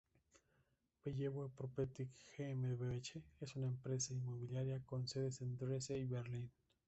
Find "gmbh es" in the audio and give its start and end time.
2.35-3.55